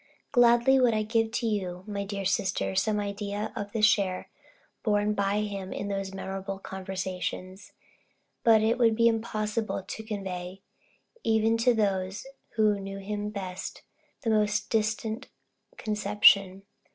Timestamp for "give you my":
1.03-2.03